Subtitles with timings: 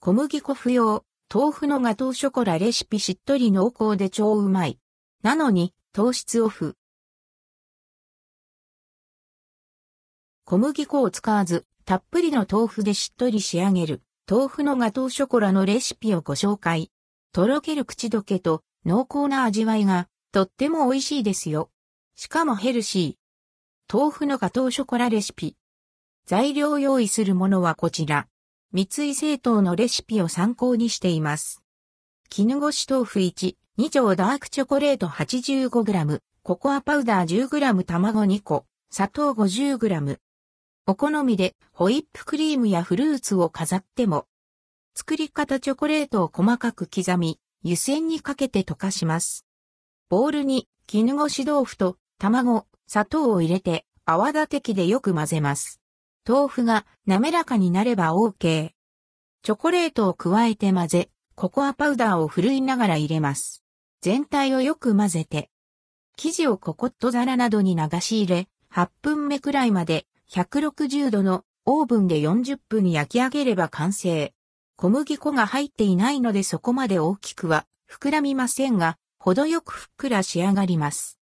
[0.00, 4.78] 小麦粉不要、豆腐のガトーショコラレシピしっとり濃厚で超うまい。
[5.24, 6.76] なのに、糖質オフ。
[10.44, 16.92] 小麦粉を使わず、たっぷりの豆腐でしっとり仕上げる、豆腐のガトーショコラのレシピをご紹介。
[17.32, 21.72] とろける口どけと濃厚な味わいが、とっても美味しいですよ。
[22.14, 23.92] しかもヘルシー。
[23.92, 25.56] 豆腐のガトーショコラレシピ。
[26.24, 28.28] 材料用意するものはこちら。
[28.70, 31.62] 三井製糖のレシピを参考にしています。
[32.28, 40.18] 絹ごし豆腐1、2丁ダークチョコレート 85g、ココアパウダー 10g 卵2個、砂糖 50g。
[40.86, 44.26] お好みでホイップクリームやフルーツを飾っても。
[44.94, 49.46] 作り方チョコレートを細かく刻み、湯煎にかけて溶かします。
[50.10, 55.80] ボウルに絹ごし豆腐と卵、砂糖を入れて泡立て器でよく混ぜます。
[56.28, 58.72] 豆腐が滑らかになれば OK。
[59.42, 63.64] チョコレートを加えて混ぜ、ココアパウダーをふるいながら入れます。
[64.02, 65.48] 全体をよく混ぜて、
[66.18, 74.34] 生地をココット皿などに流し入れ、8分目くらいまで160度のオーブンで40分焼き上げれば完成。
[74.76, 81.18] 小麦粉が入っていないのでそこまで大きくは膨らみませんが、程よくふっくら仕上がります。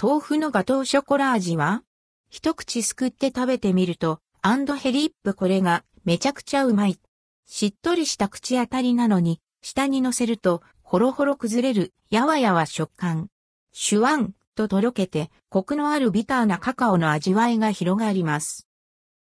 [0.00, 1.82] 豆腐のガトーショコラ味は
[2.30, 7.00] 一口すくって食べてみるとアンドヘリップこれがめちゃくちゃうまい。
[7.46, 13.28] しっとりした口当たりなのに、舌に乗せると、ほろほろ崩れる、やわやわ食感。
[13.72, 18.68] シュワンととろけて、コクのあるビターなカカオの味わいが広がります。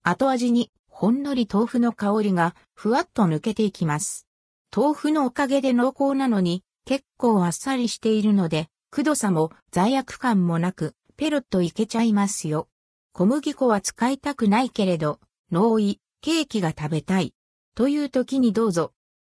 [0.02, 4.28] 後味に、ほんのり豆腐の香りが、ふわっと抜けていきます。
[4.74, 12.68] 豆腐のおかげで濃厚なのに、結構あっさりしているので、くどさも罪悪感もなく、ペロッといけちゃいますよ。
[13.12, 17.34] 小麦粉は使いたくないけれど、脳胃、ケーキが食べたい。
[17.74, 18.92] という時にどうぞ。